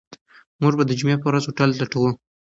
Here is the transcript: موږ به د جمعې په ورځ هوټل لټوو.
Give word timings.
موږ 0.61 0.73
به 0.77 0.83
د 0.87 0.91
جمعې 0.99 1.17
په 1.19 1.27
ورځ 1.29 1.43
هوټل 1.45 1.69
لټوو. 1.79 2.09